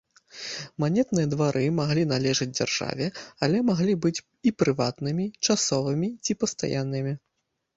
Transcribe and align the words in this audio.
Манетныя 0.83 1.27
двары 1.33 1.65
маглі 1.79 2.03
належыць 2.13 2.47
дзяржаве, 2.59 3.07
але 3.47 3.57
маглі 3.69 3.93
быць 4.07 4.15
і 4.21 4.49
прыватнымі, 4.63 5.25
часовымі 5.45 6.07
ці 6.23 6.31
пастаяннымі. 6.47 7.13